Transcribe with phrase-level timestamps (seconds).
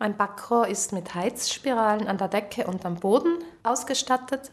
[0.00, 4.52] Ein Backrohr ist mit Heizspiralen an der Decke und am Boden ausgestattet.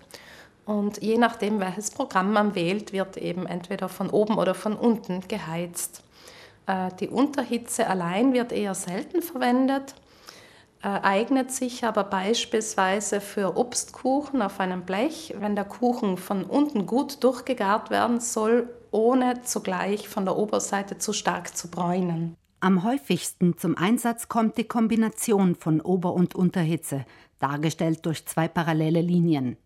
[0.66, 5.21] Und je nachdem, welches Programm man wählt, wird eben entweder von oben oder von unten
[5.28, 6.04] geheizt.
[6.66, 9.94] Äh, die Unterhitze allein wird eher selten verwendet,
[10.81, 16.88] äh, eignet sich aber beispielsweise für Obstkuchen auf einem Blech, wenn der Kuchen von unten
[16.88, 22.36] gut durchgegart werden soll, ohne zugleich von der Oberseite zu stark zu bräunen.
[22.66, 27.05] Am häufigsten zum Einsatz kommt die Kombination von Ober- und Unterhitze,
[27.38, 29.57] dargestellt durch zwei parallele Linien.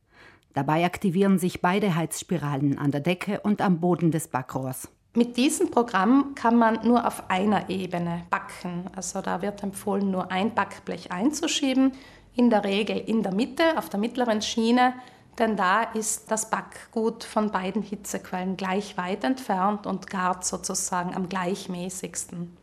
[0.54, 4.90] Dabei aktivieren sich beide Heizspiralen an der Decke und am Boden des Backrohrs.
[5.16, 8.84] Mit diesem Programm kann man nur auf einer Ebene backen.
[8.94, 11.94] Also da wird empfohlen, nur ein Backblech einzuschieben,
[12.36, 14.94] in der Regel in der Mitte, auf der mittleren Schiene,
[15.38, 21.30] denn da ist das Backgut von beiden Hitzequellen gleich weit entfernt und gart sozusagen am
[21.30, 22.58] gleichmäßigsten.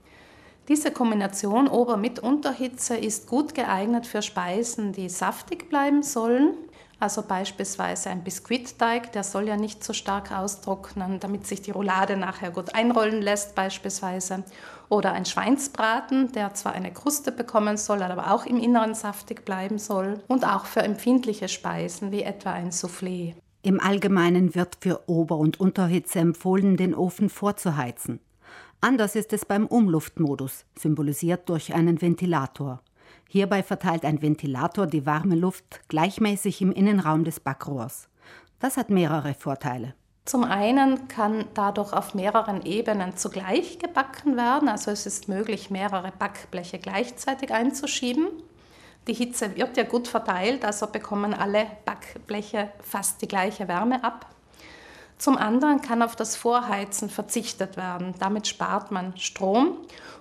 [0.68, 6.54] Diese Kombination Ober- mit Unterhitze ist gut geeignet für Speisen, die saftig bleiben sollen.
[6.98, 12.16] Also beispielsweise ein Biskuitteig, der soll ja nicht so stark austrocknen, damit sich die Roulade
[12.16, 14.42] nachher gut einrollen lässt beispielsweise.
[14.88, 19.78] Oder ein Schweinsbraten, der zwar eine Kruste bekommen soll, aber auch im Inneren saftig bleiben
[19.78, 20.20] soll.
[20.26, 23.34] Und auch für empfindliche Speisen wie etwa ein Soufflé.
[23.62, 28.20] Im Allgemeinen wird für Ober- und Unterhitze empfohlen, den Ofen vorzuheizen.
[28.80, 32.82] Anders ist es beim Umluftmodus, symbolisiert durch einen Ventilator.
[33.28, 38.08] Hierbei verteilt ein Ventilator die warme Luft gleichmäßig im Innenraum des Backrohrs.
[38.60, 39.94] Das hat mehrere Vorteile.
[40.24, 46.12] Zum einen kann dadurch auf mehreren Ebenen zugleich gebacken werden, also es ist möglich, mehrere
[46.18, 48.28] Backbleche gleichzeitig einzuschieben.
[49.06, 54.26] Die Hitze wird ja gut verteilt, also bekommen alle Backbleche fast die gleiche Wärme ab.
[55.18, 58.14] Zum anderen kann auf das Vorheizen verzichtet werden.
[58.18, 59.78] Damit spart man Strom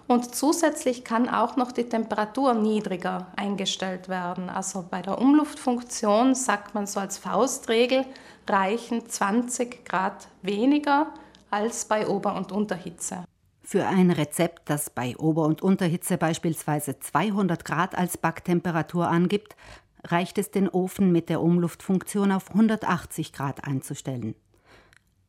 [0.07, 4.49] und zusätzlich kann auch noch die Temperatur niedriger eingestellt werden.
[4.49, 8.05] Also bei der Umluftfunktion sagt man so als Faustregel,
[8.47, 11.07] reichen 20 Grad weniger
[11.50, 13.25] als bei Ober- und Unterhitze.
[13.63, 19.56] Für ein Rezept, das bei Ober- und Unterhitze beispielsweise 200 Grad als Backtemperatur angibt,
[20.03, 24.35] reicht es, den Ofen mit der Umluftfunktion auf 180 Grad einzustellen.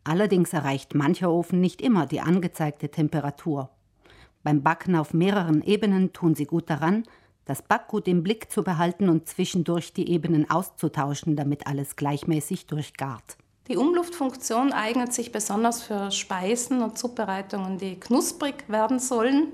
[0.06, 3.71] Allerdings erreicht mancher Ofen nicht immer die angezeigte Temperatur.
[4.44, 7.03] Beim Backen auf mehreren Ebenen tun Sie gut daran,
[7.44, 13.37] das Backgut im Blick zu behalten und zwischendurch die Ebenen auszutauschen, damit alles gleichmäßig durchgart.
[13.66, 19.49] Die Umluftfunktion eignet sich besonders für Speisen und Zubereitungen, die knusprig werden sollen.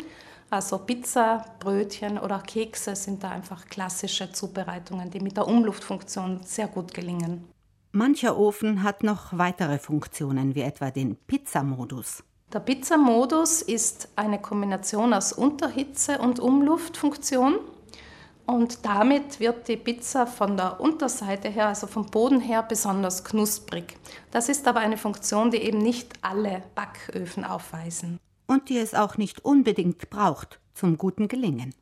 [0.51, 6.69] Also Pizza, Brötchen oder Kekse sind da einfach klassische Zubereitungen, die mit der Umluftfunktion sehr
[6.69, 7.52] gut gelingen.
[7.95, 12.25] Mancher Ofen hat noch weitere Funktionen, wie etwa den Pizzamodus.
[12.51, 17.57] Der Pizzamodus ist eine Kombination aus Unterhitze und Umluftfunktion.
[18.47, 23.99] Und damit wird die Pizza von der Unterseite her, also vom Boden her, besonders knusprig.
[24.31, 28.19] Das ist aber eine Funktion, die eben nicht alle Backöfen aufweisen.
[28.47, 31.75] Und die es auch nicht unbedingt braucht zum guten Gelingen.